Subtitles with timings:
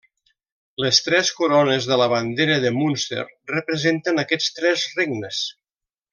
[0.83, 5.45] Les tres corones de la bandera de Munster representen aquests tres regnes.